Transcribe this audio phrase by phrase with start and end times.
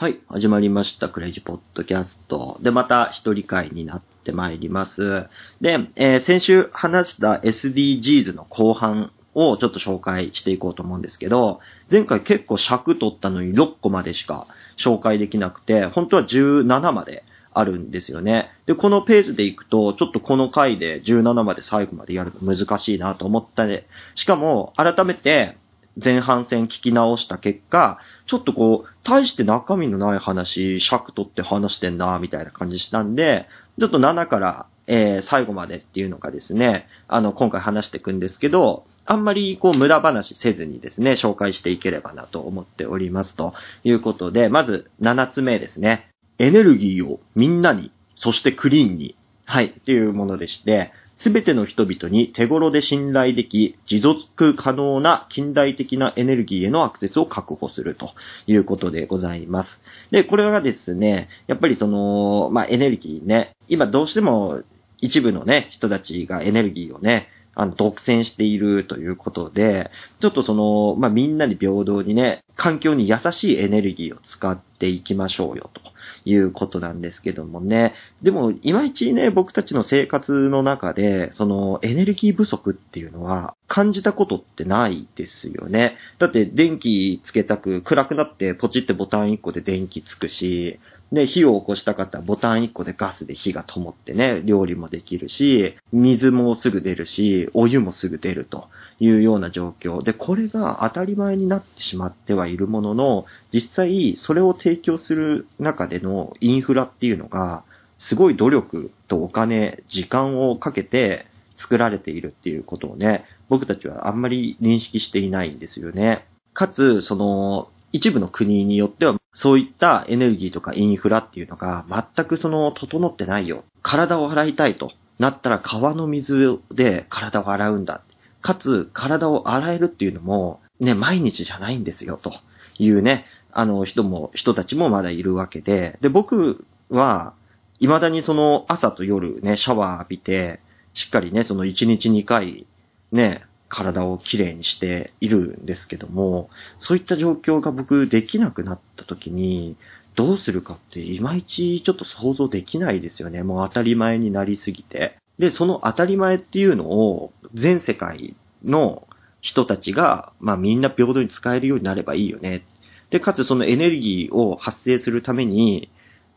[0.00, 1.10] はい、始まりました。
[1.10, 2.56] クレイジーポッドキャスト。
[2.62, 5.28] で、また一人会になってまいります。
[5.60, 11.60] で、えー先週話した SDGs の後半をちょっと紹介していこうと思うんですけど、
[11.92, 14.46] 前回結構尺取ったのに6個までしか
[14.78, 17.22] 紹介できなくて、本当は17まで
[17.52, 18.48] あるんですよね。
[18.64, 23.86] で、このペースでいくと、ちょっとこの回で17まで最後までやるの難しいなと思ったね。
[24.14, 25.58] しかも、改めて、
[26.02, 46.10] 前半戦聞き直した結果、ちょっとこう、大して中身のない話、尺取って話してんな、みたいな感じしたんで、ちょっと7から、えー最後までっていうのがですね、あの、今回話していくんですけど、あんまりこう無駄話せずにですね、紹介していければなと思っておりますということで、まず7つ目ですね。
[46.38, 49.16] エネルギーをみんなに、そしてクリーンに、
[49.46, 58.12] はい、っていうものでして、すべての人々に手頃で信頼でき、持続可能な近代的なエネルギーへのアクセスを確保すると
[58.46, 59.82] いうことでございます。
[60.10, 64.62] で、これがですね、やっぱりその、まあ、エネルギーね、今どうしても
[65.02, 75.80] 一部のね、人たちがエネルギーをね、あの、独占しているということで、ちょっとその、まあ、みんなに平等にね、環境に優しいエネルギーを使っていきましょうよ、と
[76.24, 77.94] いうことなんですけどもね。
[78.22, 85.96] でも、いまいちね、僕たちの生活の中で、その、エネルギー不足っていうのは、感じたことってないですよね。
[86.18, 90.78] だって、電気つけたく、暗くなって、ポチってボタン1個で電気つくし、
[91.12, 98.68] で、火を起こしたかったらボタン1個でガスで火が灯ってね、料理もできるし、水もすぐ出るし、お湯もすぐ出ると
[99.00, 100.02] いうような状況。
[100.02, 107.64] で、これが当たり前になってしまってはいるものの、実際それを提供する中でのインフラっていうのが、
[107.98, 116.24] すごい努力とお金、時間をかけて作られているっていうことをね、僕たちはあんまり認識していないんですよね。
[116.54, 123.64] かつ、その、一部の国によっては、そういったエネルギーとかインフラっていうのが全くその整ってないよ。
[123.82, 128.02] 体を洗いたいとなったら川の水で体を洗うんだ。
[128.42, 132.32] かつ、体を洗えるっていうのも、ね、毎日じゃないんですよ、と
[132.78, 137.34] いうね、あの人も、人たちもまだいるわけで、で、僕は、
[137.80, 140.60] 未だにその朝と夜ね、シャワー浴びて、
[140.94, 142.66] しっかりね、その1日2回、
[143.12, 149.76] ね、体をきれいにしているんですけども、そういった状況が僕できなくなった時に、
[150.16, 153.42] どうするかっていまいちちょっと想像できないですよね。
[153.44, 155.16] もう当たり前になりすぎて。
[155.38, 159.06] で、その当たり前っていうのを全世界の
[159.40, 162.64] 人たちが、まあみんな平等に使えるようになればいいよね。
[163.10, 165.90] で、かつそのエネルギーを発生するために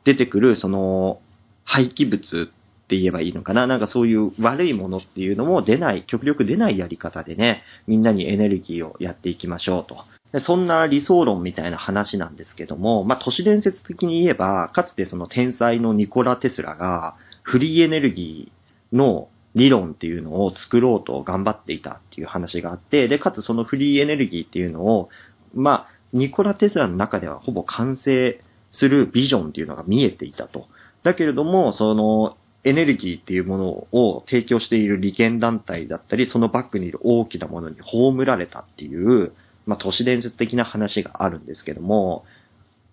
[0.04, 1.20] 出てくるその
[1.66, 2.52] 廃棄物
[2.94, 3.66] って言えばいいのかな？
[3.66, 10.04] なんかそういう悪いものっていうのも出ない、極力出ないやり方でね、みんなにエネルギーをやっていきましょうと。
[10.32, 25.10] でそんな理想論みたいな話なんですけども、まあ都市伝説的に言えば、かつてその天才のニコラ・テスラがフリーエネルギーの理論っていうのを作ろうと頑張っていたっていう話があって、で、かつそのフリーエネルギーっていうのを、
[25.54, 30.68] まあ、ニコラ・テスラの中ではほぼ完成するビジョンっていうのが見えていたと。
[31.04, 39.34] だけれども、その、エネルギーっていうものを提供している利権団体だったり、そのバックにいる大きなものに葬られたっていう、
[39.66, 42.26] まあ、都市伝説的な話があるんですけども、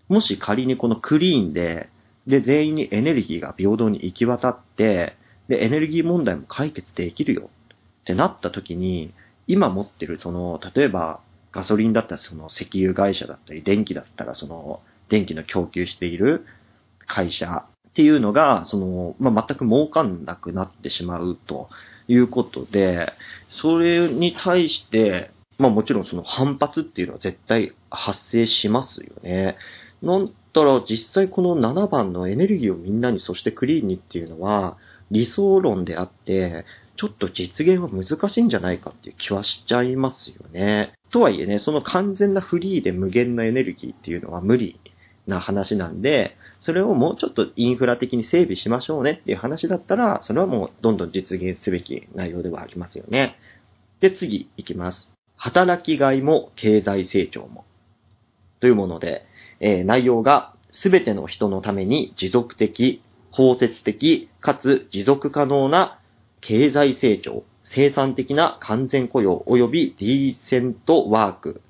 [0.09, 1.89] もし仮にこのクリーンで、
[2.27, 5.17] で、全員にエネルギーが平等に行き渡って、
[5.49, 7.51] で、エネルギー問題も解決できるよ
[8.03, 9.13] ってなった時に、
[9.47, 11.21] 今持ってるその、例えば
[11.53, 16.47] ガソリンだったらその石油会社だったり、電気だったらその、電気の供給している
[17.07, 17.67] 会社
[18.01, 21.69] っていうのが、その、まあ、全く儲かんなくなってしまうと
[22.09, 23.13] いうことで、
[23.51, 29.59] それに対して、まあもちろんその反発っていうのは絶対発生しますよね。
[30.01, 34.79] なんだら実際この7番のエネルギーをみんなにそしてクリーンにっていうのは
[35.11, 36.65] 理想論であって、
[36.97, 40.95] ちょっと実現は難しいんじゃないかっていう気はしちゃいますよね。
[41.11, 44.81] とはいえね、その完全なフリーで無限のエネルギーっていうのは無理
[45.27, 53.37] な話なんで、それをもうちょっとインフラ的に整備しましょうねっていう話だったら、それはもうどんどん実現すべき内容ではありますよね。
[54.01, 55.11] で、次いきます。
[55.37, 57.65] 働きがいも経済成長も。
[58.61, 59.25] というもので、
[59.61, 65.99] えー内容がすべての人のために持続的、包摂的、かつ持続可能な
[66.43, 71.63] 経済成長、生産的な完全雇用及びディーセントワーク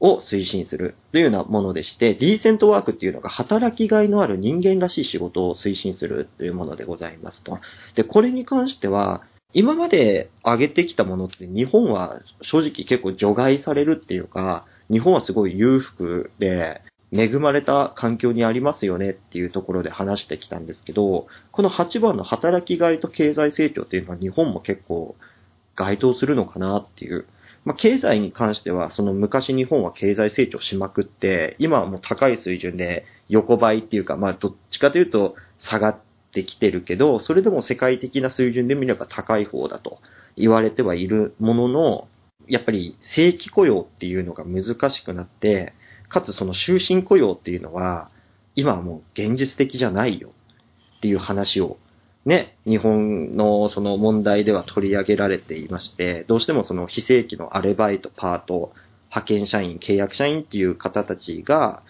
[0.00, 7.58] を推進するというようなものでして、ディーセントワークっていうのが働きがいのある人間らしい仕事を推進するというものでございますと。
[7.94, 9.22] で、これに関しては、
[9.54, 16.82] 今まで上げてきたものって日本は正直結構除外されるっていうか、日本はすごい裕福で、
[17.12, 25.14] 恵まれた環境にありますよねっていうところで話してきたんですけど、この8番の働きがいと経済成長っていうのは日本も結構
[25.76, 27.26] 該当するのかなっていう。
[27.66, 35.98] まあ、経済に関しては、その昔日本は経済成長しまくって、今はもう高い水準で横ばいっていうか、まあどっちかというと下がっ
[36.30, 39.98] てきてるけど、それでも世界的な水準で見れば高い方だと
[40.36, 42.08] 言われてはいるものの、
[42.46, 45.74] やっぱり正規雇用っていうのが難しくなって、
[46.08, 48.10] かつその終身雇用っていうのは、
[48.54, 50.30] 今はもう現実的じゃないよ
[50.98, 51.78] っていう話を
[52.26, 58.72] ね、日本のその問題では取り上げられていまして、どうしてもその非正規のアルバイト、パート、
[59.10, 61.84] 派遣社員、契約社員っていう方たちが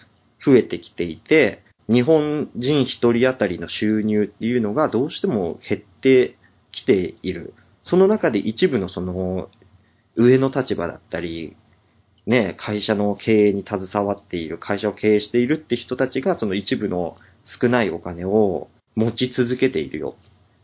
[0.45, 6.37] 増えてきていて、日本人一人当たりの収入っていうのがどうしても減って
[6.71, 7.55] きている。
[7.81, 9.49] その中で一部のその
[10.15, 11.57] 上の立場だったり、
[12.27, 20.15] ね、会社の経営に携わっている、会社を経営しているって人たちがその一部の少ないお金を持ち続けているよ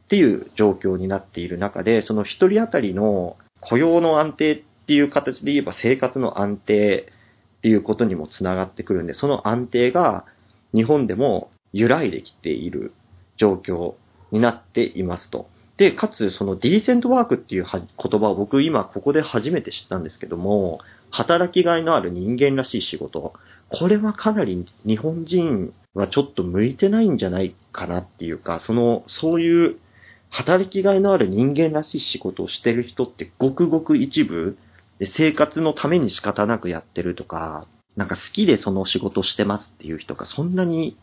[0.05, 7.11] っていう状況になっている中で、その一人当たりの雇用の安定っていう形で言えば生活の安定
[7.57, 10.25] っていうことにもつながってくるんで、その安定が
[10.73, 12.91] 日本でも揺らいできている
[13.37, 13.93] 状況
[14.31, 15.47] になっていますと。
[15.77, 20.79] で、かつ、そのディーセントワークっていう言葉を僕今ここで初めて知ったんですけども、
[21.11, 23.33] 働きがいのある人間らしい仕事。
[23.69, 29.77] これはかなり日本人はちょっと向いてないんじゃないかなっていうか、その、そういう
[30.29, 34.57] 働きがいのある人間らしい仕事をしてる人ってごくごく一部
[34.97, 40.97] で生活のために仕方なくやってるとか、なんか好きでその仕事してますっていう人がそんなに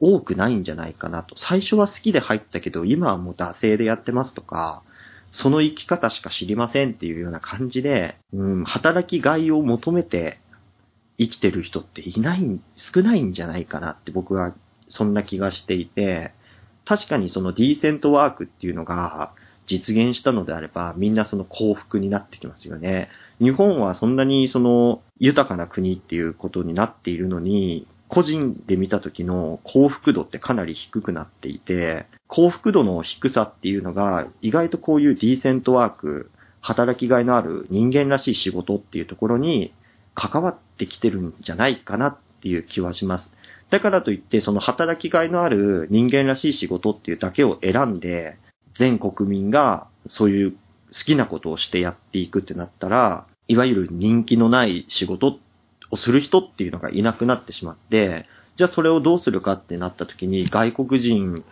[0.00, 1.36] 多くないんじゃないかなと。
[1.36, 4.82] 最初は好きで入ったけど、今はもう惰性でやってますとか、
[5.30, 10.40] その生き方しか知りませんっていうような感じで、うん、働きがいを求めて
[11.18, 14.54] 生きてる人っていない、少ないんじゃないかなって僕は
[14.88, 16.32] そんな気がしていて、
[16.84, 19.32] 確かにそのディーセントワークっていうのが
[19.66, 23.08] 実現したのであれば、みんなその幸福になってきますよね。
[23.38, 36.30] 日本はそんなにその豊かな国っていうことになっているのに、個人で見た時の幸福度ってかなり低くなっていて、幸福度の低さっていうのが意外とこういうディーセントワーク、
[36.60, 39.72] 働きがいのある人間らしい仕事っていうところに
[40.14, 43.30] 関わっててきてるんじゃないかなっていう気はします。
[43.70, 48.36] だからといって、その働きがいのある人間らしい仕事っていうだけを選んで、
[48.74, 50.56] 全国民がそういう好
[51.06, 55.38] きなことをしてやっていくってなったら、いわゆる人気のない仕事
[55.90, 58.26] をする人っていうのがいなくなってしまって、
[58.56, 61.44] じゃあそれをどうするかってなった時に外国人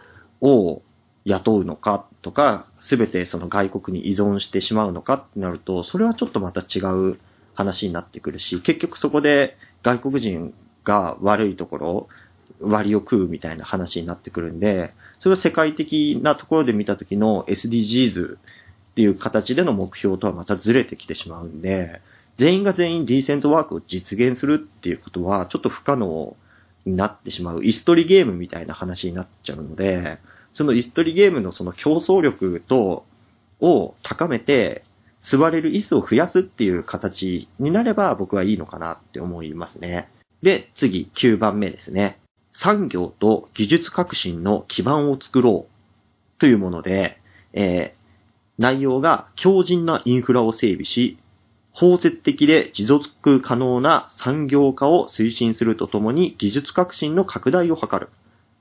[0.43, 0.83] を
[1.25, 7.19] 雇うのかとか、すべてその外国に依存してしまうのかってなると、それはちょっとまた違う
[7.61, 10.55] 話になってくるし、結局そこで外国人
[10.85, 12.09] が悪いところ、
[12.61, 18.39] 割を食うみたいな話になってくるんで、それは世界的なところで見た時の SDGs っ
[18.95, 22.01] ていう形での目標とはまたずれてきてしまうんで、
[22.37, 26.37] 全員が全員ディーセントワークを実現するっていうことはちょっと不可能
[26.87, 27.65] になってしまう。
[27.65, 30.19] イストリゲームみたいな話になっちゃうので、
[30.53, 33.05] そのイストリゲームのその競争力と、
[33.61, 34.85] を高めて、
[35.21, 40.09] 座れる椅子を増やすっていう形になれば僕はいいのかなって思いますね。
[40.43, 42.19] で、次、9番目ですね。
[42.51, 47.21] 産業と技術革新の基盤を作ろうというもので、
[47.53, 48.01] えー、
[48.59, 51.19] 内容が強靭なインフラを整備し、
[51.73, 58.09] 包摂的で持続可能な産業化を推進するとともに技術革新の拡大を図る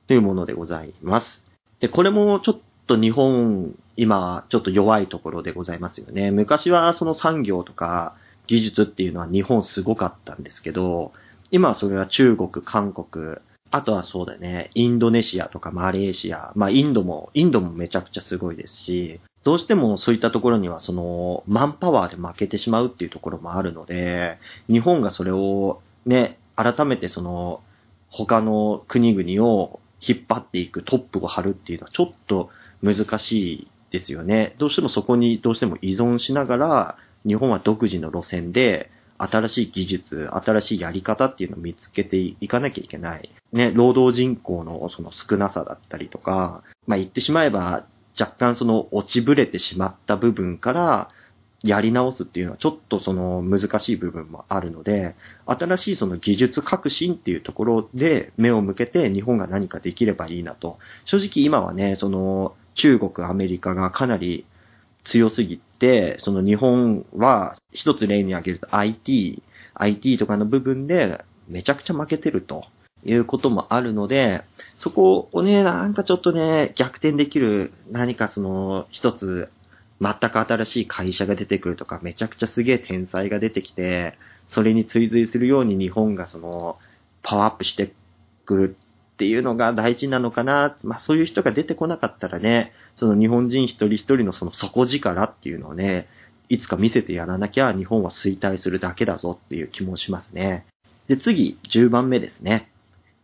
[0.07, 1.43] というものでございます。
[1.79, 6.31] で、これもちょっと日本、今ちょっと弱いところでございますよね。
[6.31, 8.15] 昔はその産業とか
[8.47, 11.13] 技術っていうのは日本すごかったんですけど、
[11.51, 13.35] 今はそれは中国、韓国、
[13.71, 27.61] あとはそうだね、インドネシアとかマレーシア、まあインドも、インドもめちゃくちゃすごいですし、どうしてもそういったところにはそのマンパワーで負けてしまうっていうところもあるので、日本がそれをね、改めてその
[28.09, 32.49] 他の国々を引っ張っていくトップを張るっていうのはちょっと
[32.81, 34.55] 難しいですよね。
[34.57, 43.29] どうしてもそこにどうしても依存しながら、日本は独自の路線で新しい技術、新しいやり方っていうのを見つけていかなきゃいけない。
[43.51, 47.85] ね、労働人口のその少なさだったりとか、まあ言ってしまえば
[48.19, 51.09] 若干その落ちぶれてしまった部分から
[51.63, 60.79] やり直すっていうのはちょっとその難しい部分もあるので、新しいその技術革新っていうところで目を向けて日本が何かできればいいなと。
[61.03, 64.45] 正直今はね、その中国、アメリカがかなり
[65.03, 69.43] 強すぎて、その日本は一つ例に挙げると IT、
[69.73, 72.65] IT とかの部分でめちゃくちゃ負けてると。
[73.05, 74.43] いうこともあるので、
[74.75, 79.49] そこをね、なんかちょっとね、逆転できる何かその一つ
[80.01, 84.17] 全く新しい会社が出てくるとか、めちゃくちゃすげえ天才が出てきて、
[84.47, 86.77] それに追随するように日本がその、
[87.23, 87.89] パワーアップしてい
[88.45, 88.75] く
[89.19, 90.77] っていうのが大事なのかな。
[90.81, 96.07] まあそういう人が出てこなかったらね、その日本人一人一人のその底力っていうのをね、
[96.47, 100.65] いつか見せてやらなきゃ日本は衰退するだけだぞっていう気もしますね。
[101.09, 102.71] で、次、10番目ですね。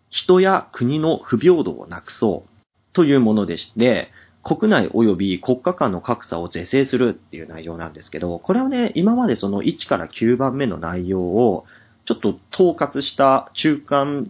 [0.10, 2.50] 人や国の不平等をなくそう
[2.92, 4.12] というものでして、
[4.44, 11.64] 国内及び国家間の格差を是正するっていう内容なんですけど、これはね、今までその1から9番目の内容を、
[12.04, 14.30] ちょっと統括した中間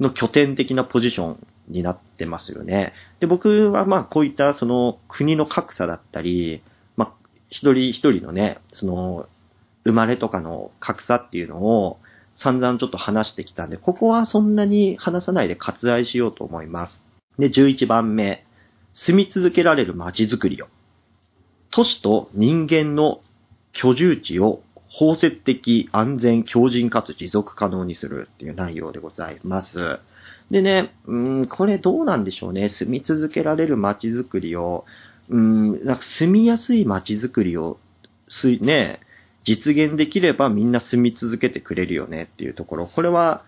[0.00, 2.92] の拠点的なポジションになってますよね。
[3.20, 6.62] で、僕はまあこういったその国の格差だったり、
[6.96, 9.28] まあ一人一人のね、その
[9.84, 11.98] 生まれとかの格差っていうのを
[12.34, 17.02] 散々ちょっと話してきたんで、ここはそんなに話さないで割愛しようと思います。
[17.38, 18.46] で、11番目。
[18.92, 20.66] 住み続けられる街づくりを。
[21.70, 23.20] 都市と人間の
[23.72, 30.00] 居住地を包摂的、安全、強靭かつ持続可能にするっていう内容でございます。
[30.50, 32.68] でね、うん、これどうなんでしょうね。
[32.68, 34.84] 住み続けられる街づくりを、
[35.28, 37.78] うん、なんか住みやすい街づくりを、
[38.26, 39.00] す、ね、
[39.44, 42.86] 実現できればみんな住み続けてくれるよねっていうところ。
[42.86, 43.44] これは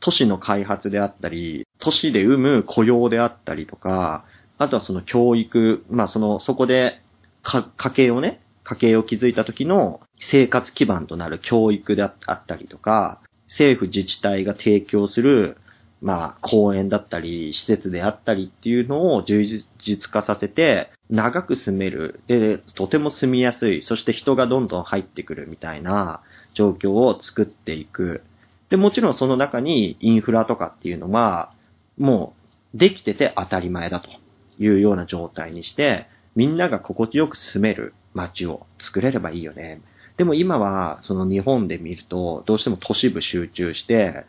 [0.00, 4.24] 都市の開発であったり、都市で生む雇用であったりとか、
[4.58, 7.00] あとはその教育、まあその、そこで
[7.42, 15.56] 家計をね、家計を築いた時の生活基盤となる教育であったりとか、政府自治体が提供する、
[16.02, 19.44] まあ、公園だったり、施設であったりっていうのを充
[19.78, 22.20] 実化させて、長く住める。
[22.26, 23.82] で、とても住みやすい。
[23.82, 26.20] そして人がどんどん入ってくるみたいな
[26.54, 28.22] 状況を作っていく。
[28.68, 31.52] で、もちろんその中にインフラとかっていうのは、
[31.96, 32.34] も
[32.74, 34.10] うできてて当たり前だと。
[34.58, 39.80] いうような状態にして、みんなが心地よく住める街を作れればいいよね。
[40.16, 44.24] でも今は、その日本で見ると、どうしても都市部集中して、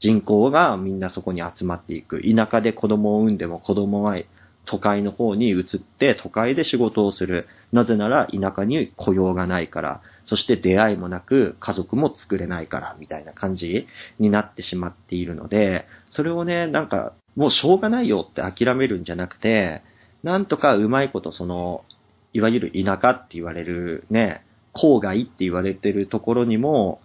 [0.00, 2.22] 人口がみんなそこに集まっていく。
[2.22, 4.18] 田舎で子供を産んでも子供は
[4.64, 7.46] 都会の方に移って都会で仕事をする。
[7.70, 10.00] なぜなら田舎に雇用がないから。
[10.24, 13.86] そして出会いもなく家族も作れないから、みたいな感じ
[14.18, 19.82] になってしまっているので、それをね、なんかもうしょうがないよって諦めるんじゃなくて、
[20.24, 21.84] なんとかうまいことその、
[22.32, 27.00] いわゆる田舎って言われるね、郊外って言われてるところにも、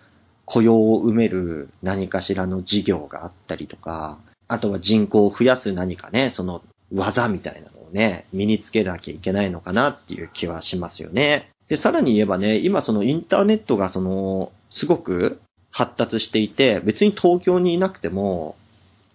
[0.46, 11.50] 雇用を埋める何かしらの事業があったりとか、あとは人口を増やす何かね、その技みたいなのをね、身につけなきゃいけないのかなっていう気はしますよね。
[11.68, 18.56] で、さらに言えばね、今そのインターネットがその、すごく発達していて、別に東京にいなくても、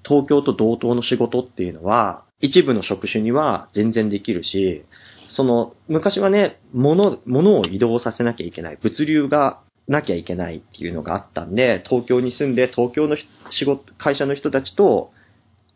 [0.05, 4.85] 東京と同等の仕事っていうのは、一部の職種には全然できるし、
[5.33, 8.79] その、昔はね、物、物を移動させなきゃいけない。
[8.83, 13.17] 物流がなきゃいけないっていうのがあったんで、東京に住んで東京の
[13.51, 15.11] 仕事、会社の人たちと、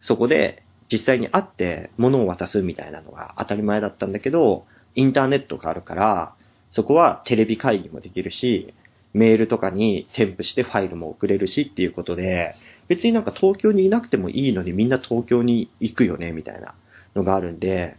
[0.02, 6.34] そこで実際に会って物を渡すみたいなのが当たり前だったんだけど、インターネットがあるから、
[6.70, 8.74] そこはテレビ会議もできるし、
[9.14, 12.56] メールとかに添付してファイルも送れるしっていうことで、
[12.88, 16.74] 別になんか東京にいなくてもいいのにみんな東京に行くよね、みたいな
[17.14, 17.96] のがあるんで、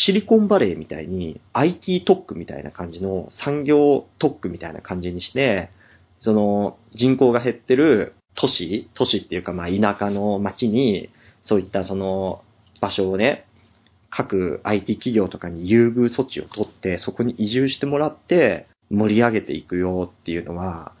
[0.00, 5.70] シリコンバレーみたいに IT 特区みたいな感じの産業特区みたいな感じにして、
[6.20, 11.10] その人口が減ってる都市都市っていうかまあ田舎の町に、
[11.42, 12.44] そういったその
[12.80, 13.48] 場所をね、
[14.08, 20.92] 各 IT 企業とかに優遇措置を取って、そこに移住してもらって盛り上げていくよっていうのは、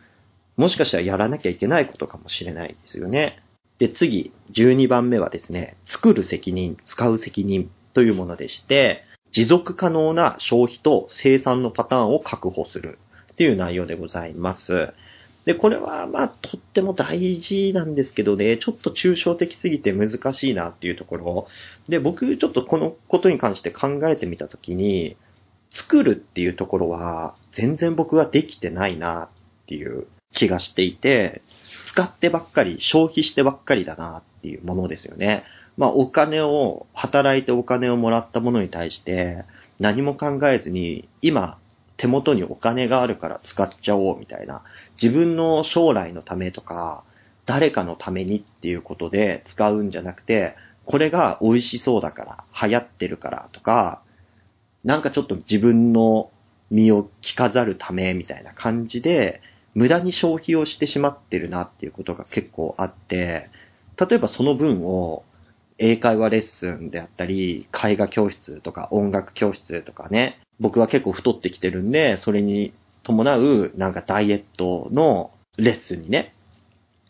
[0.56, 3.40] もしかしたらやらなきゃいけないことかもしれないですよね。
[3.78, 9.02] で、次、12番目はですね、作る責任、使う責任というものでして、
[9.32, 13.00] 持続可能な消費と生産のパターンを確保する
[13.32, 14.90] っていう内容でございます。
[15.46, 21.48] で、これはまあとっても大事なんですけどね、ちょっと抽象的すぎて難しいなっていうところ。
[21.88, 25.16] で、僕ちょっとこのことに関して考えてみたときに、
[25.70, 29.28] 作るっていうところは全然僕はできてないなっ
[29.66, 31.42] ていう気がしていて、
[31.88, 35.44] 使ってばっかり、消費してばっかりだなっていうものですよね。
[35.78, 39.44] まあお金を、働いてお金をもらったものに対して
[39.78, 41.56] 何も考えずに、今
[41.96, 44.62] 手元にお金があるから使っちゃおうみたいな、
[45.00, 47.04] 自分の将来のためとか、
[47.46, 54.02] 誰かのためにっていうことで使うんじゃなくて、これが美味しそうだから、流行ってるからとか、
[54.84, 56.30] なんかちょっと自分の
[56.70, 59.40] 身を着飾るためみたいな感じで、
[59.78, 63.48] 無駄に消費をしてしまってるなっていうことが結構あって、
[63.96, 65.22] 例えばその分を
[65.78, 72.72] 英会話レッスンであったり、絵画教室とか音楽教室とかね、僕は結構太ってきてるんで、それに
[73.04, 76.34] 伴うなんかダイエットのレッスンにね、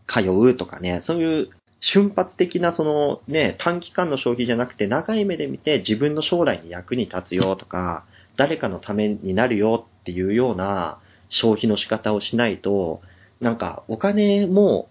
[0.07, 1.49] 通うとかね、そういう
[1.81, 8.05] 瞬発的なそのね、短期間の消費じゃなくて長い目で見て自分の将来に役に立つよとか、
[8.37, 10.99] 誰かのためになるよっていうような
[11.29, 13.01] 消費の仕方をしないと、
[13.41, 14.89] なんかお金も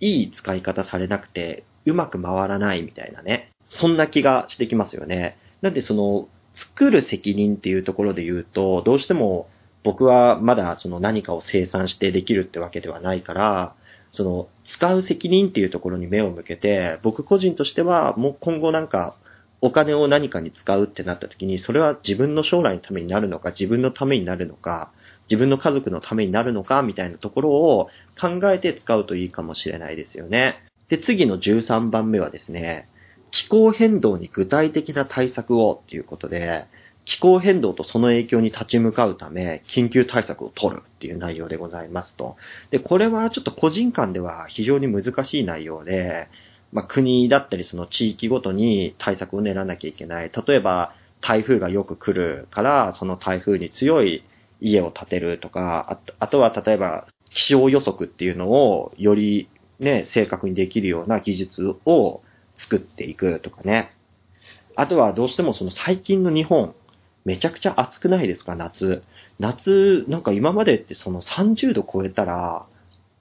[0.00, 3.50] いい使い方されなくてうまく回らないみたいなね。
[3.64, 5.36] そんな気がしてきますよね。
[5.62, 9.48] なんでその作る責任っていうところで言うと、どうしても
[9.82, 13.74] 僕はまだその何かを生産してできるってわけではないから、
[14.16, 19.14] その、使う責任っていうところに目を向けて、僕個人としては、もう今後なんか、
[19.60, 24.90] お金を何かに使うってなった時に、それは自分の将来のためになるのか、自分のためになるのか、
[25.28, 27.88] 自分の家族のためになるのか、みたいなところを
[28.20, 30.62] 考えて使うといいかもしれないですよね。
[30.88, 32.88] で、次の13番目はですね、
[33.30, 36.66] 気候変動に具体的な対策をっていうことで、
[37.04, 42.36] 気候変動とその影響に立ち向かうため、緊急対策を取るっていう内容でございますと。
[42.70, 46.28] で、これはちょっと個人間では非常に難しい内容で、
[46.72, 50.30] まあ、国だったりその地域ごとに対策を練らなきゃいけない。
[50.46, 54.24] 例えば、台風がよく来るから、その台風に強い
[54.60, 59.48] 家を建てるとか、あとは例えば気象予測っていうのをより
[59.78, 62.22] ね、正確にできるような技術を
[62.54, 63.92] 作っていくとかね。
[64.74, 66.74] あとはどうしてもその最近の日本、
[67.24, 69.02] めちゃくちゃ暑くないですか、夏。
[69.38, 72.66] 夏、なんか今までってその30度超えたら、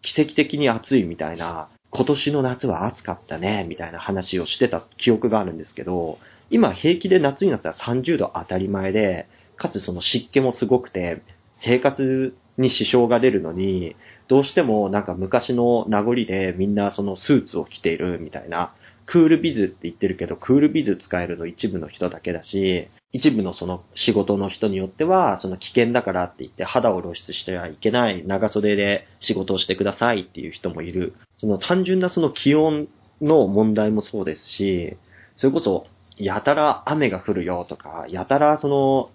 [0.01, 6.19] 奇跡的に暑いみたいな、今年の夏は暑かったね、みたいな話をしてた記憶があるんですけど、
[6.51, 11.21] 今平気で夏になったら30度当たり前で、かつその湿気もすごくて、
[11.53, 13.95] 生活に支障が出るのに、
[14.27, 18.73] どうしてもなんか昔の名残でみんなそのスーツを着ているみたいな、
[19.05, 31.13] クールビズって言ってるけど、クールビズ使えるの一部の人だけだし、一部のその仕事の人によっては、その危険だからって言って肌を露出してはいけない長袖で仕事をしてくださいっていう人もいる。
[31.37, 32.87] その単純なその気温
[33.21, 34.97] の問題もそうですし、
[35.35, 35.87] それこそ、
[36.17, 39.11] やたら雨が降るよとか、やたらその、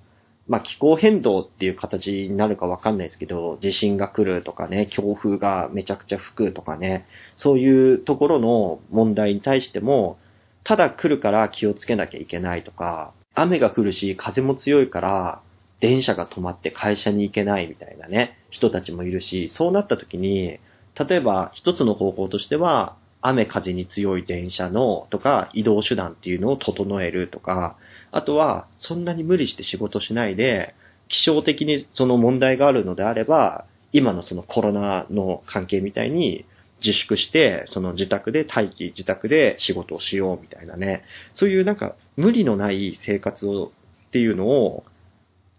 [0.51, 10.19] まあ、気候変動っていう形になるかわかんないですけど、地震が来るとかね、強風がめちゃくちゃ吹くとかね、そういうところの問題に対しても、
[10.65, 15.41] ただ来るから気をつけなきゃいけないとか、雨が降るし、風も強いから、
[15.79, 20.59] 電車が止まって会社に行けないみたいなね、人たちもいるし、そうなった時に、
[20.99, 27.77] 例えば一つの方法としては、雨風に強い電車のとか移動手段っていうのを整えるとか、
[28.13, 30.75] あとはそんなに無理して仕事しないで、
[31.09, 36.45] 気象的にその問題があるのであれば、今のそのコロナの関係みたいに
[36.85, 41.05] 自粛して、その自宅で待機、自宅で仕事をしようみたいなね、
[41.35, 43.73] そういうなんか無理のない生活を
[44.09, 44.85] っていうのを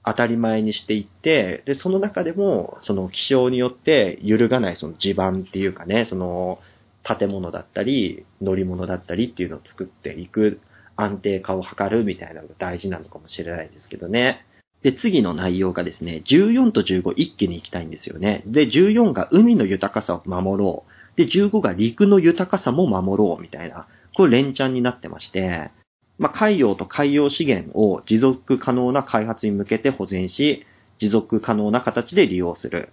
[0.04, 6.60] 当たり前にしていって、で、その中でも、その気象によって揺るがないその地盤っていうかね、その
[7.04, 10.60] 建物だったり、乗り物だったりっていうのを作っていく
[10.96, 14.46] 安定化を図るみたいなのが大事なのかもしれないですけどね。
[14.82, 18.44] で、次の内容がですね、14と15一気に行きたいんですよね。
[18.48, 21.18] で、14が海の豊かさを守ろう。
[21.18, 25.70] で、15が陸の豊かさも守ろうみたいな、これ連チャンになってまして、
[26.18, 30.66] まあ、海洋と海洋資源を持続可能な開発に向けて保全し、
[31.00, 32.90] 持続可能な形で利用する。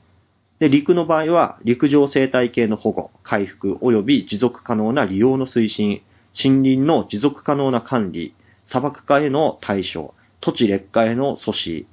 [0.59, 6.03] で、陸の場合は、陸上生態系の保護、回復及び持続可能な利用の推進、
[6.35, 11.87] 森林の持続可能な管理、砂漠化への対処、土地劣化への阻止、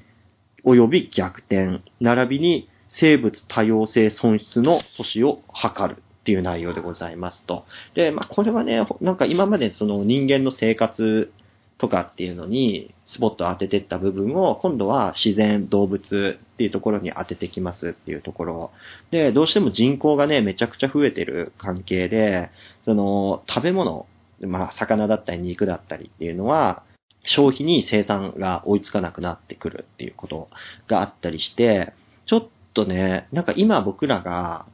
[0.63, 7.65] 及び逆転、並びに生物多様性損失の阻止を図るっていう内容でございますと。
[7.93, 11.31] で、まあ、これはね、なんか今までその人間の生活
[11.77, 18.71] とかっていうのにスポット当ててった部分を今度は自然、動物っていうところに当ててきますっていうところ。
[19.11, 22.49] で、どうしても人口がね、めちゃくちゃ増えてる関係で、
[22.83, 24.07] その食べ物、
[24.41, 26.83] まあ魚だったり肉だったりっていうのは
[27.23, 30.49] 消費に生産が追いつかなくなってくるっていうこと
[30.87, 31.93] があったりして、
[32.25, 34.65] ちょっとね、なんか今僕らが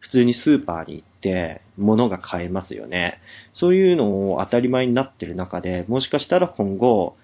[0.00, 3.20] 普通にスーパーに行って物が買えますよね。
[3.52, 7.16] そういうのを当たり前になってる中で、もしかしたら今後、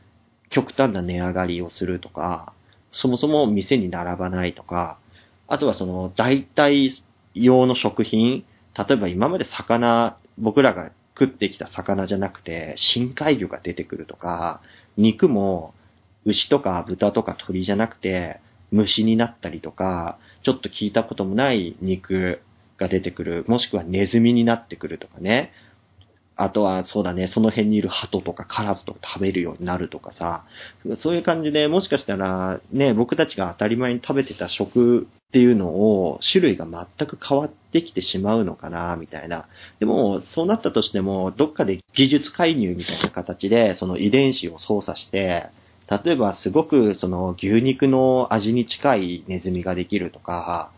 [0.51, 2.53] 極端な値上がりをするとか、
[2.93, 4.99] そもそも店に並ばないとか、
[5.49, 7.03] あとはその代替
[7.35, 8.45] 用の食品、
[8.77, 14.61] 例えば今まで魚、僕らが食ってきた魚じゃなくて深海魚が出てくるとか、
[14.97, 15.75] 肉も
[16.25, 22.41] 牛とか豚とか鳥じゃなくて、虫になったりとか、ちょっと聞いたこともない肉
[22.79, 25.53] が出てくる、もしくはネズミになってくるとかね。
[26.37, 30.45] あとは、そうだね、その辺にいる鳩とかカラスとか食べるようになるとかさ、
[30.97, 39.49] そういう感じで、もしかしたら、ね、僕たちが当たり前に食べてた食っていうのを、種類が全く変わってきてしまうのかな、みたいな。
[39.81, 45.47] でも、そうなったとしても、どっかで技術介入みたいな形で、その遺伝子を操作して、
[45.89, 50.71] 例えばすごくその牛肉の味に近いネズミができるとか、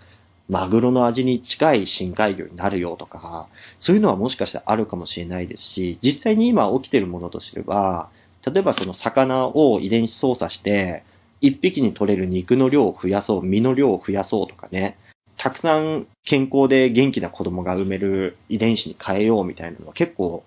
[0.48, 8.08] マグロの味に近い深海魚になるよとか、そういうのはもしかしたらあるかもしれないですし、実際に今起きているものとしては、
[8.46, 11.04] 例えばその魚を遺伝子操作して、
[11.40, 14.96] 一匹に取れる肉の量を増やそう、身の量を増やそうとかね、
[15.36, 20.42] たくさん健康で元気な子供が産める遺伝子に変えようみたいなのは結構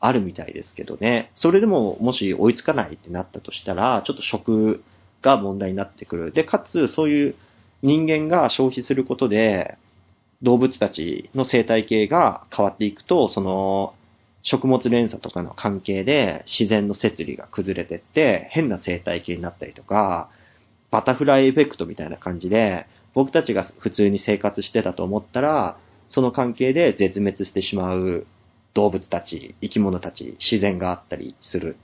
[0.00, 1.30] あるみたいですけどね。
[1.34, 4.82] それでももし追いつかないってなったとしたら、ちょっと食
[5.22, 6.32] が問題になってくる。
[6.32, 7.34] で、かつそういう
[7.84, 9.76] 人間が消費することで、
[10.40, 13.94] 動物たちの生態系が変わっていくと、その、
[14.42, 20.30] 食物連鎖とかの関係で自然の摂理が崩れてって、変な生態系になったりとか、
[20.90, 25.76] バタフライエフェクトみたいな感じで、僕たちが普通に生活してたと思ったら、
[26.08, 28.26] その関係で絶滅してしまう
[28.72, 31.76] 動物たち、生き物たち、自然があったりする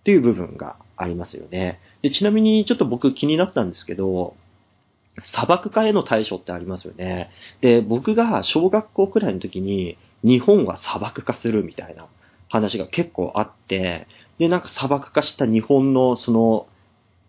[0.00, 1.80] っていう部分がありますよね。
[2.02, 4.36] でちなみにちょっと僕気になったんですけど、
[5.22, 7.30] 砂漠化への対処ってありますよね。
[7.60, 12.08] で、僕が小学校くらいの時に、日本は砂漠化するみたいな
[12.48, 14.06] 話が結構あって、
[14.38, 16.66] で、なんか砂漠化した日本のその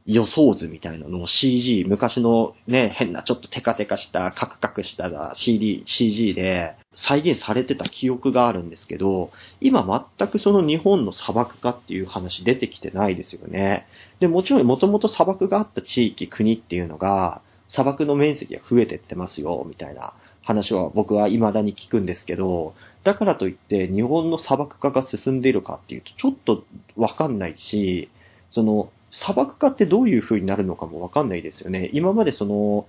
[0.08, 13.86] 予想図みたいなのを CG、昔のね、変なちょっとテカテカしたカクカクした CD、CG で再現されてた記憶があるんですけど、今全くその日本の砂漠化っていう話出てきてないですよね。
[14.22, 26.64] で、もちろんもともと砂漠があった地域、国っていうのが、砂漠の面積が増えてってますよ、みたいな話は僕は未だに聞くんですけど、だからといって日本の砂漠化が進んでいるかっていうとちょっと
[26.96, 28.10] わかんないし、
[28.50, 31.90] その砂漠化ってどういう風になるのかもわかんないですよね。
[31.94, 32.88] 今までその、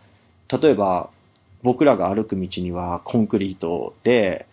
[0.48, 1.10] 例えば
[1.62, 4.46] 僕らが歩く道にはコンクリートで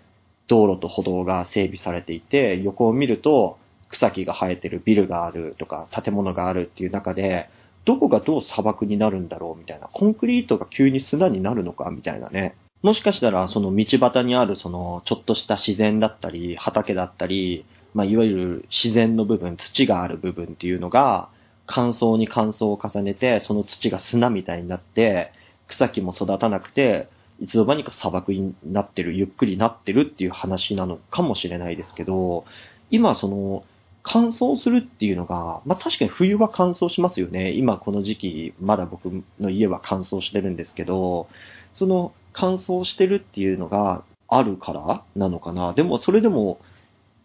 [0.47, 3.57] 道路と歩道が整備されていて、横を見ると
[3.89, 7.49] 草木が生えてるビルがあるとか建物があるっていう中で、
[7.85, 9.87] どこがどう砂漠になるんだろうみたいな。
[9.87, 12.55] コンクリートが急に砂になるのかみたいなね。
[12.81, 21.29] もしかしたら、その道端にある、その、ちょっとした自然だったり、畑だったり、まあ、いわゆる自然の部分、土がある部分っていうのが、
[21.67, 25.31] 乾燥に乾燥を重ねて、その土が砂みたいになって、
[25.67, 27.07] 草木も育たなくて、
[27.39, 32.45] いつの間にか砂漠になってる、ゆっくりなってるっていう話なのかもしれないですけど、
[32.91, 33.63] 今その、
[34.07, 37.51] 乾燥するっていうのが、まあ確かに冬は乾燥しますよね。
[37.51, 41.27] 今この時期、まだ僕の家は乾燥してるんですけど、
[41.73, 45.73] その乾燥してるっていうのがあるからなのかな。
[45.73, 46.59] でもそれでも、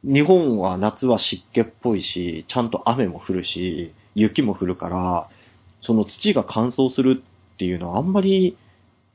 [0.03, 5.29] 日本は夏は湿気っぽいし、ちゃんと雨も降るし、雪も降るから、
[5.83, 8.57] その土が乾燥するっていうのはあんまり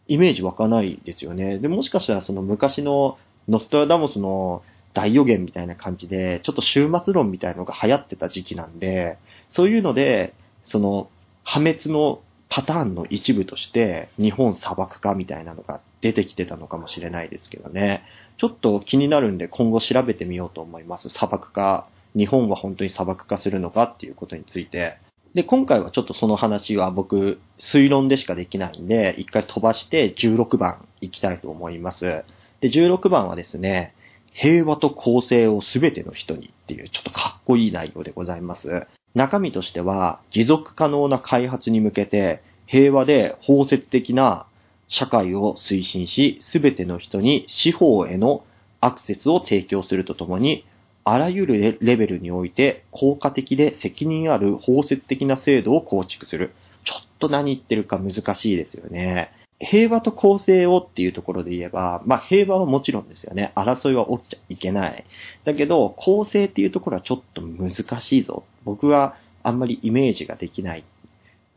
[0.08, 1.58] イメージ湧かないですよね。
[1.58, 4.62] で、もしかしたらその昔のノストラダムスの
[4.96, 11.10] 大予言みたいな感じで、ちょっと終末論みたいのが流行ってた時期なんで、そういうので、その
[11.44, 18.04] 破滅のパターンの一部として、日本砂漠化みたいなのが出てきてたのかもしれないですけどね。
[18.38, 21.10] ちょっと気になるんで今後調べてみようと思います。
[21.10, 21.88] 砂漠化。
[22.16, 24.98] 日本は本当に砂漠化するのかっていうことについて。
[25.34, 32.24] で、今回はちょっとその話は僕、推論でしかできないんで、一回飛ばして16番行きたいと思います。
[32.62, 33.95] で、16番はですね、
[34.36, 38.86] 平和と公正をすべての人にっていうちょっとかっこいい内容でございます。
[39.14, 44.46] 中身としては、持続可能な開発に向けて、平和で包摂的な
[44.90, 48.44] 社会を推進し、すべての人に司法への
[48.82, 50.66] アクセスを提供するとともに、
[51.06, 56.54] あらゆるレベルにおいて効果的で責任ある包摂的な制度を構築する。
[56.84, 59.32] ちょっと何言ってるか難しいですよね。
[59.60, 63.54] 平和と公正をっていうところで言えば、まあ平和はもちろんですよね。
[63.56, 65.06] 争いは起きちゃいけない。
[65.46, 68.44] だけど、公正っていうところはちょっと難しいぞ。
[68.64, 70.84] 僕はあんまりイメージができない。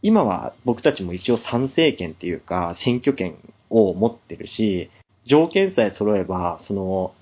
[0.03, 3.37] 今は僕たちも一応参政権っていうか選挙権
[3.69, 4.91] を持ってるし、
[5.25, 7.13] 条件さえ揃えば、その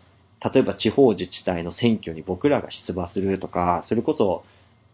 [0.45, 4.45] 例えば地方自治体の選挙に僕らが出馬するとか、それこそ、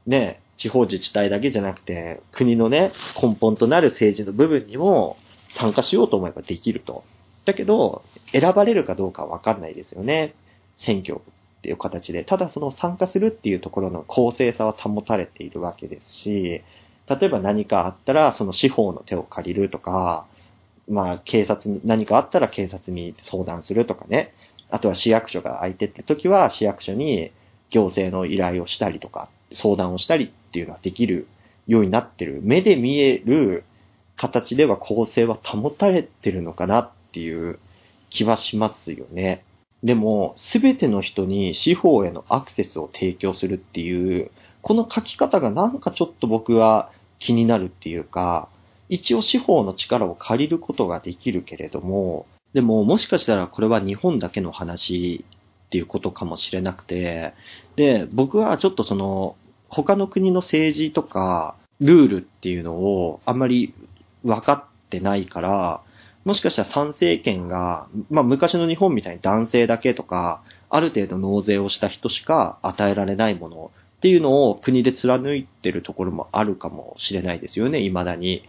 [0.06, 5.16] ね、地方自治体だけじゃなくて、国のね、根本となる政治の部分にも
[5.54, 7.04] 参加しようと思えばできると。
[7.44, 10.34] だけど、選ばれるかどうかわかんないですよね。
[10.76, 11.20] 選挙っ
[11.62, 12.24] ていう形で。
[12.24, 16.62] ただその参加するっていうところの公正さは保たれているわけですし、
[17.08, 20.26] 例えば何かあったら、その司法の手を借りるとか、
[20.88, 24.34] まあ、警察に、何かあったら警察に相談するとかね。
[24.70, 27.30] あとは市役所が空いてって時は、市役所に
[27.70, 31.26] 行政の依頼をしたりとか、相談をしたりっていうのはできる
[31.66, 32.40] ようになってる。
[32.42, 33.64] 目で見える
[34.16, 37.58] 形では公正は保たれてるのかなっていう
[38.10, 39.44] 気はしますよね。
[39.82, 48.48] でも、すべての人に司法へのアクセスを提供するっていう、この書き方がなんかちょっと僕は気になるっていうか、
[48.88, 55.24] 一応司法の力を借りることができるけれども、でももしかしたらこれは日本だけの話
[55.66, 57.32] っていうことかもしれなくて、
[57.76, 59.36] で、僕はちょっとその、
[59.68, 63.74] 他の国の政治とか、ルールっていうのをあんまり
[64.24, 65.82] 分かってないから、
[66.24, 78.42] もしかしたら参政権が、まあ昔の日本みたいに男性だけとか、ある程度納税をした人しか与えられないものっていうのを国で貫いてるところもあるかもしれないですよね、未だに。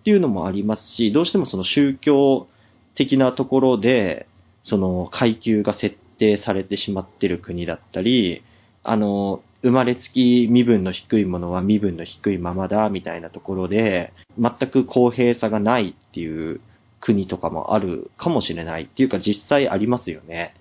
[0.00, 2.48] っていうのもありますし、どうしてもその宗教
[2.94, 4.26] 的なところで、
[4.62, 8.42] その階級が設定されてしまってる国だったり、
[8.82, 16.60] あの、生まれつき身分の低いものは身分の低いままだ、みたいなところで、全く公平さがないっていう
[17.00, 20.54] 国とかもあるかもしれないっていうか実際ありますよね。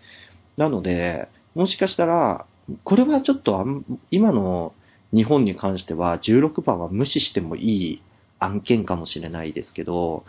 [0.58, 2.46] なので、もしかしたら、
[2.84, 3.66] これはちょっと
[4.12, 4.74] 今の
[5.14, 8.02] 日本に関しては16番は無視してもいい
[8.40, 10.24] 案件かもしれないですけど、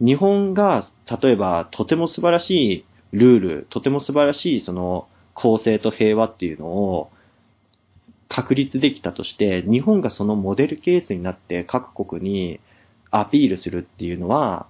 [0.00, 0.86] 日本が
[1.22, 7.10] 例えばとても素晴らしいルール、とても素晴らしいその公正と平和っていうのを
[8.32, 12.60] 確立できたとして、日本がそのモデルケースになって各国に
[13.10, 14.66] アピールするっていうのは、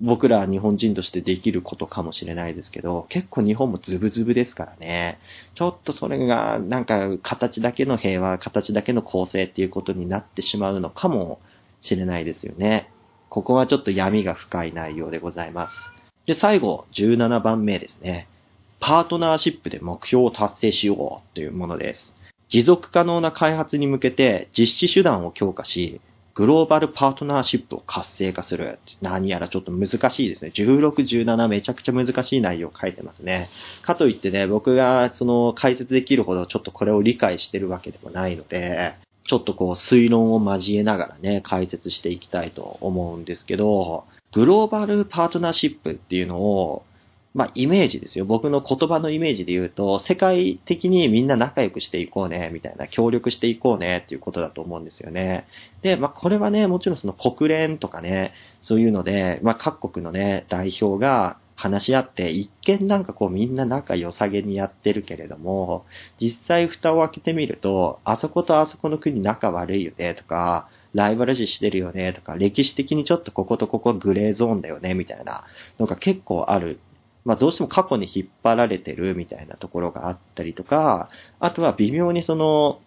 [0.00, 5.20] 僕ら日本人としてできることかもしれないですけど、結構日本もズブズブですからね。
[5.54, 11.38] ちょっとそれがなんか形だけの平和、形だけの公正っていうことになってしまうのかも
[11.80, 12.90] しれないですよね。
[13.28, 15.76] ここはちょっと闇が深い内容でございます。
[16.26, 18.26] で、最後、17番目ですね。
[18.80, 22.14] パートナーシップで目標を達成しようというものです。
[22.50, 26.00] 持続可能な開発に向けて実施手段を強化し、
[26.34, 28.78] グローバルパートナーシップを活性化する。
[29.02, 30.52] 何やらちょっと難しいですね。
[30.54, 30.92] 16、
[31.24, 33.50] 17めちゃくちゃ難しい内容を書いてますね。
[33.82, 38.94] かといってね、僕がその解説できるほどちょっとこれを理解してるわけでもないので、
[39.26, 46.84] ちょっとこう推論を交えながらね、解説していきたいと思うんですけど、グローバルパートナーシップっていうのを、
[47.32, 48.24] まあ、イメージですよ。
[48.24, 55.46] 僕の言葉のイメージで言うと、世界的にみんな仲良くしていこうね、みたいな、協力していこうね、っていうことだと思うんですよね。
[55.82, 65.84] で、まあ、これはね、もちろんその国連とかね、そういうので、まあ、各国のね、代表が、話し合って、一見なんかこうみんな仲良さげにやってるけれども、
[66.18, 75.44] 実際蓋を開けてみると、あそことあそこの国仲悪いよねとか、ライバル視してるよねとか、歴史的にちょっとこことここグレーゾーンだよねみたいな
[75.78, 76.80] のが結構ある。
[77.24, 82.80] まあどうしても過去に引っ張られてるみたいなところがあったりとか、あとは微妙にその、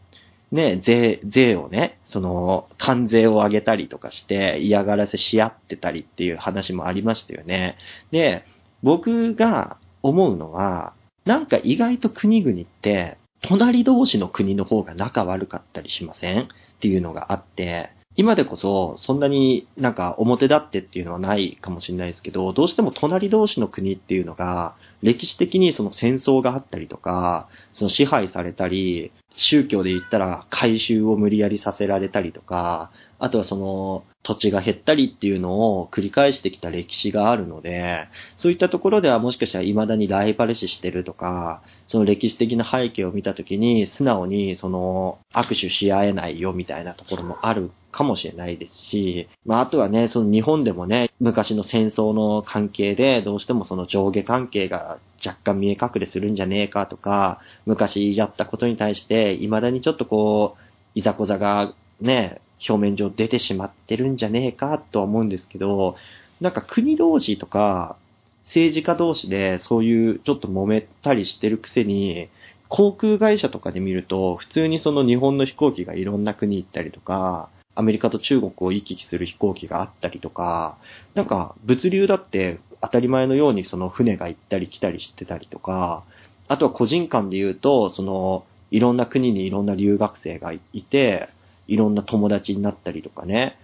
[0.52, 7.76] ね、税、税をね、その、関税を上げたりとかして嫌がらせし合ってたりっていう話もありましたよね。
[8.12, 8.46] で、
[8.84, 10.94] 僕が思うのは、
[11.26, 16.48] なんか意外と国々って、隣同士の国の方が仲悪かったりしませんっ
[16.80, 32.92] ていうのがあって、今でこそそんなになんか表立ってっていうのはないかもしれないですけど、どうしても隣同士の国っていうのが歴史的にその戦争があったりとか、その支配されたり、宗教で言ったら改宗を無理やりさせられたりとか、
[33.24, 60.62] あとはその土地が減ったりっていうのを繰り返してきた歴史があるので、そういったところではもしかしたら未だにライバル視してるとか、その歴史的な背景を見たときに素直にその握手し合えないよみたいなところもあるかもしれないですし、まああとはね、その日本でもね、昔の戦争の関係でどうしてもその上下関係が若干見え隠れするんじゃねえかとか、昔やったことに対して未だにちょっとこう、
[60.94, 65.96] いざこざがね、表面上出てしまってるんじゃねえかとは思うんですけど、
[66.42, 67.96] なんか国同士とか
[68.44, 72.30] 政治家同士でそういうちょっと揉めたりしてるくせに、
[72.70, 80.78] 航空会社とかで見ると、普通にその日本の飛行機がいろんな国行ったりとか、アメリカと中国を行き来する飛行機があったりとか、
[81.16, 86.04] なんか物流だって当たり前のようにその船が行ったり来たりしてたりとか、
[86.48, 91.30] あとは個人間で言うと、そのいろんな国にいろんな留学生がいて、
[91.74, 93.58] いろんな友達になったりとかね、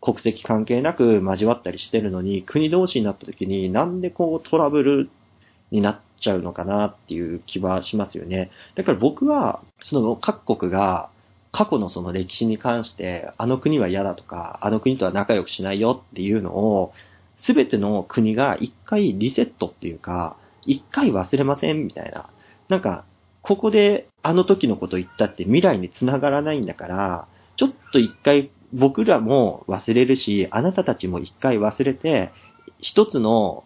[0.00, 5.10] 国籍関係なく交わったりしてるのに、国同士になった時になんでこうトラブル
[5.70, 8.50] になっちゃうのかなっていう気はしますよね。
[8.76, 11.10] だから僕は、その各国が
[11.52, 16.92] 過去のその歴史に関して、あの国は嫌だとか、あの国とは仲良くしないよっていうのを、
[17.36, 20.36] すべての国が一回リセットっていうか、
[20.66, 22.28] 一回忘れませんみたいな。
[22.68, 23.04] なんか、
[23.42, 27.28] ここであの時のこと言ったって未来につながらないんだから、
[27.60, 32.32] ちょっと一回僕らも忘れるし、あなたたちも一回忘れて、
[32.78, 33.64] 一つの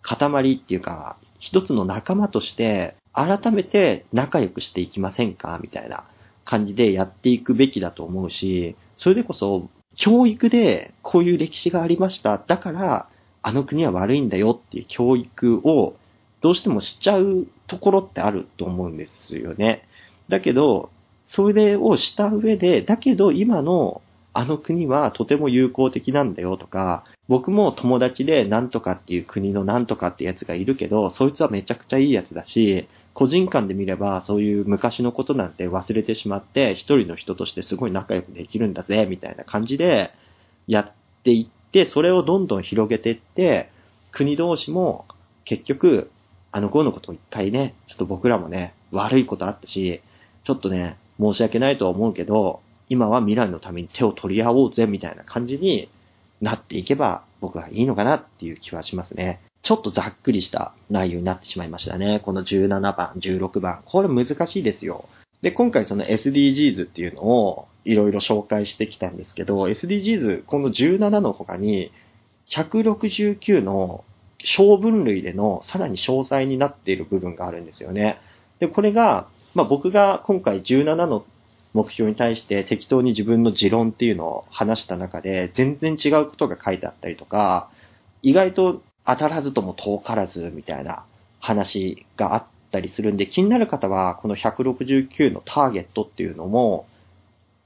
[0.00, 5.60] 塊っていうか、一つの仲間として、改めて仲良くしていきませんか？
[5.62, 6.04] みたいな
[6.46, 12.38] 感じでやっていくべきだと思うし、それでこそ、教育でこういう歴史がありました。
[12.38, 13.10] だから、
[13.42, 15.94] あの国は悪いんだよっていう教育を
[16.40, 19.86] どうしてもしちゃうところってあると思うんですよね。
[20.30, 20.88] だけど、
[21.26, 40.12] それをした上で、だけど今のあの国はとても友好的なんだよとか、僕も友達でなんとかっていう国のなんとかってやつがいるけど、そいつはめちゃくちゃいいやつだし、個人間で見ればそういう昔のことなんて忘れてしまって、一人の人としてすごい仲良くできるんだぜ、みたいな感じで
[40.66, 40.92] やっ
[41.24, 43.70] ていって、それをどんどん広げていって、
[44.12, 45.06] 国同士も
[45.46, 46.10] 結局
[46.52, 50.02] あの子のことを一回ね、ちょっと僕らもね、悪いことあったし、
[50.44, 55.88] ちょっとね、申し訳ないとは思うけど、今は未来のために手を取り合おうぜみたいな感じに
[56.40, 59.40] なっていけば僕はいいのかなっていう気はしますね。
[59.62, 62.20] ちょっとざっくりした内容になってしまいましたね。
[62.24, 63.82] この17番、16番。
[63.84, 65.06] これ難しいですよ。
[65.42, 71.90] で、今回その SDGs っていうのをいろいろ紹介してきたんですけど、SDGs、この17の他に
[72.48, 74.04] 169の
[74.38, 78.20] 小分類でのさらに詳細になっている部分があるんですよね。
[78.60, 81.24] で、これが、まあ、僕が今回17の
[81.72, 87.70] 目標に対して適当に自分の持論っていうのを話した中で全然違うことが書いてあったりとか、
[88.20, 91.06] 意外と当たらずとも遠からずみたいな
[91.40, 96.86] 話があったりするんで気になる方はこの169のターゲットっていうのも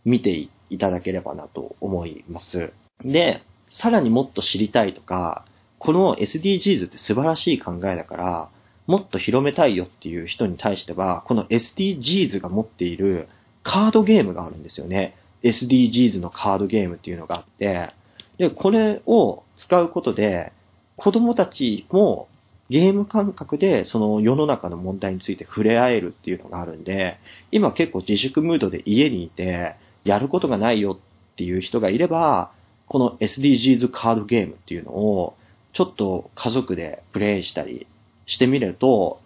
[0.04, 2.72] 見ていただければなと思います。
[3.04, 5.44] で、さらにもっと知りたいとか、
[5.80, 8.48] この SDGs って素晴らしい考えだから、
[8.90, 13.28] もっと広めたいよっていう人に対しては、この SDGs が持っている
[13.62, 15.16] カードゲームがあるんですよね。
[15.44, 17.90] SDGs のカードゲームっていうのがあって、
[18.38, 20.52] で、これを使うことで、
[20.96, 22.26] 子供たちも
[22.68, 27.20] ゲーム感覚でその世の中の問題について触れ合えるっていうのがあるんで、
[27.52, 32.50] 今結構自粛ムードで家にいて、やることがないよっていう人がいれば、
[32.88, 35.36] この SDGs カードゲームっていうのを
[35.74, 37.86] ちょっと家族でプレイしたり
[38.30, 39.20] してみると、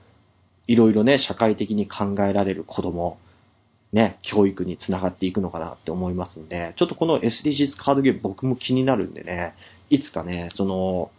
[0.66, 3.18] いろいろね、社会的に考えられる子供、
[3.92, 9.54] ね、教育につながっていくのかなって思いますんで、ちょっとこの SDGs カードゲーム僕も気になるんでね、
[9.90, 11.10] いつかね、その、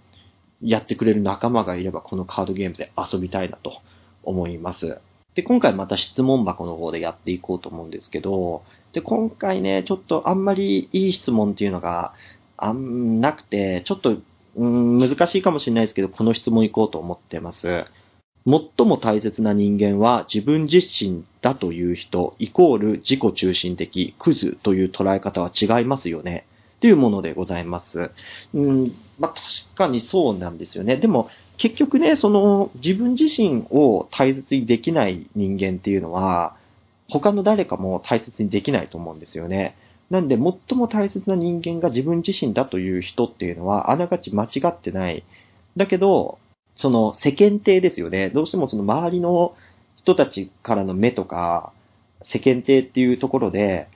[0.63, 3.81] やってくれる仲間がいればこのカードゲームで遊びたいなと
[4.23, 4.97] 思います。
[5.35, 12.13] で、今回また質問箱の方でやっていこうと思うんですけど、で、今回ね、ちょっとあんまりいい質問っていうのが
[12.57, 14.17] あんなくて、ちょっと
[14.55, 17.85] うん、難しいかもしれないですけど、この質問いこうと思ってます。
[18.47, 26.45] 最も大切な人間は自分自身だという人、イコール自己中心的、クズという捉え方は違いますよね。
[26.79, 28.11] というものでございます。
[28.53, 29.41] うん、まあ、確
[29.75, 30.97] かにそうなんですよね。
[30.97, 36.55] でも、結局ね、その自分自身を大切にできない人間っていうのは、
[37.09, 39.75] 他の誰かも大切にできないと思うんですよね。
[40.09, 45.23] なんで、最も大切な人間が自分自身だという人っていうのは、あながち間違ってない。
[45.77, 46.37] だけど、
[46.75, 48.29] その世間体ですよね。
[48.29, 49.55] どうしてもその周りの
[49.95, 51.71] 人たちからの目とか、
[52.23, 53.87] 世間体っていうところで、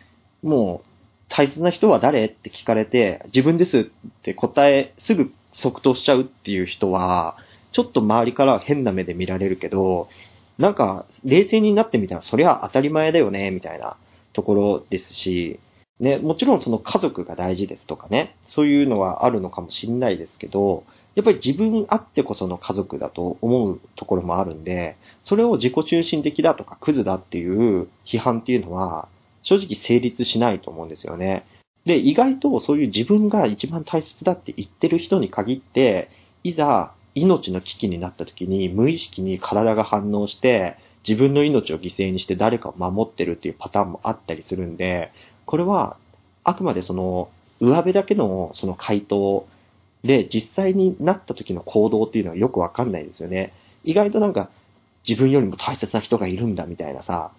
[0.42, 0.90] もう、
[1.30, 3.84] 大切な人は誰って聞かれて、自分ですっ
[4.24, 7.38] て答え、すぐ即答しちゃうっていう人は、
[7.72, 10.10] ちょっと周りから変な目で見られるけど、
[10.58, 13.96] なんか、冷静になってみたら、そりゃ当たり前だよね、みたいな
[14.34, 15.60] ところですし、
[16.00, 20.84] ね、もちろんその家族が大事ですとかね、そういうのはあるのかもしれないですけど、
[21.16, 29.10] やっぱり自分あってこその家族だと思うところもあるんで、それを自己中心的だとかクズだっていう批判っていうのは、
[29.44, 31.46] 正直成立しないと思うんですよね。
[31.86, 36.10] で、意外とそういう自分が一番大切だって言ってる人に限って、
[36.44, 45.12] いざ命の危機になった時に無意識に体が反応して、自分の命を犠牲にして誰かを守ってるっていうパターンもあったりするんで、
[45.50, 45.98] これは、
[46.44, 49.48] あくまでその、上辺だけのその回答
[50.04, 53.52] で、実際になった時の行動っていうのはよくわかんないですよね。
[53.84, 54.52] 意外となんか、
[55.08, 57.32] 自分よりも大切な人がいるんだみたいなさ、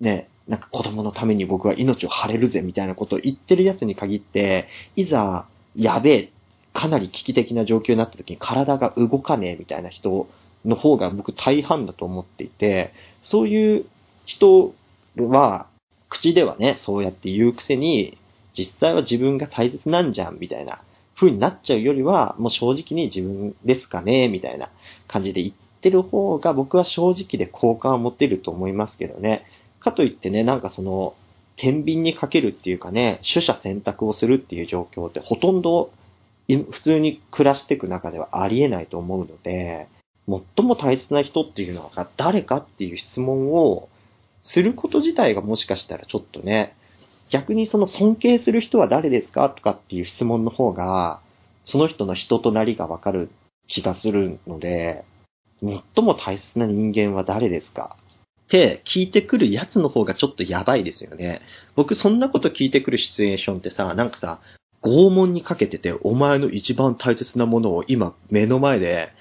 [0.00, 4.66] ね、なんか子供のために僕は命を張れるぜみたいなことを言ってるやつに限って、
[4.96, 6.32] いざ、やべえ、
[6.72, 10.28] かなり危機的な状況になった時に体が動かねえみたいな人
[10.64, 13.84] の方が僕大半だと思っていて、そういう
[14.26, 14.74] 人
[15.16, 15.68] は、
[16.08, 18.18] 口ではね、そうやって言うくせに、
[18.56, 20.80] 実際は自分が大切なんじゃん、みたいな
[21.14, 24.70] 風になっちゃうよりは、もう正直に自分ですかね、みたいな
[25.06, 29.44] 感じで言ってる方が僕は正直で好感を持てると思いますけどね。
[29.80, 31.14] かといってね、なんかその、
[31.56, 35.90] 天秤にかけるっていうかね、取捨選択をするっていう状況ってほとんど
[36.48, 39.88] 普通に暮らしていく中ではありえないと思うので、
[40.28, 43.88] 最も大切な人っていうのが誰かっていう質問を
[44.42, 46.76] すること自体がもしかしたらちょっとね、
[47.30, 51.20] 逆にその尊敬する人は誰ですかとかっていう質問の方が、
[51.64, 53.30] その人の人となりがわかる
[53.66, 55.04] 気がするので、
[55.60, 57.96] 最も大切な人間は誰ですか？
[58.46, 61.42] って聞いてくるやつの方がちょっとやばいですよね。
[61.76, 64.40] 僕そんなこと聞いてくるシチュエーションってさ、なんかさ、
[64.82, 69.12] 拷問にかけてて、お前の一番大切なものを今目の前で、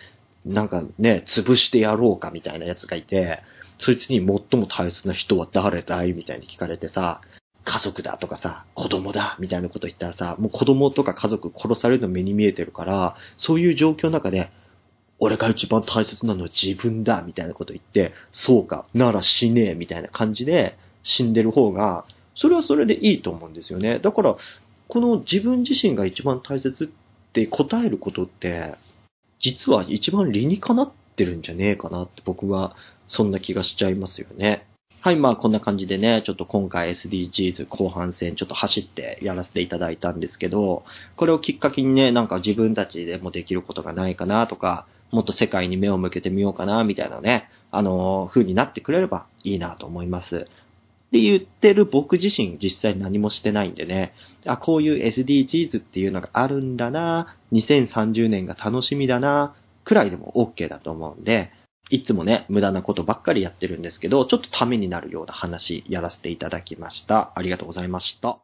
[0.45, 3.41] なんかね、潰してやろうかみたいなやつがいて、
[3.77, 4.25] そいつに最
[4.59, 7.21] も大切な人は誰だいみたいに聞かれてさ、
[7.63, 14.49] 家族だとかさ、子供だみたいなこと言ったらさ、もう子供とか家族殺されるの目に見えてるから、そういう状況の中で、
[15.19, 22.05] 俺が一番大切なのは自分だみたいなこと言って、そうか、なら死ねえみたいな感じで死んでる方が、
[22.35, 23.99] それはそれでいいと思うんですよね。
[23.99, 24.37] だから、
[24.87, 26.87] この自分自身が一番大切っ
[27.33, 28.75] て答えることって、
[29.39, 32.75] 実は一番理にかなってるんじゃねえかなって僕は
[33.07, 34.67] そんな気がしちゃいますよね。
[35.01, 40.83] はい、まあこんな感じでね、ちょっと今回 SDGs 後半戦ちょっと走ってやらせていただいたんですけど、
[41.15, 50.35] これをきっかけにね、なんか自分たちでもできることがないかなとか、もっと世界に目を向けてみようかな、みたいなね、あの、風になってくれればいいなと思います。
[51.07, 54.13] って言ってる僕自身実際何もしてないんでね、
[54.45, 59.55] あ、こういう SDGs っていうのがあるんだな、2030年が楽しみだな、
[59.87, 61.49] くらいでも OK だと思うんで、
[61.89, 67.31] いつもね、無駄なことばっかりやってるんですけど、ちょっとためになるような話やらせていただきました。
[67.35, 68.37] ありがとうございました。